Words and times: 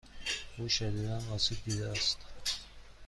او 0.57 0.67
شدیدا 0.69 1.21
آسیب 1.31 1.57
دیده 1.63 1.89
است. 1.89 2.17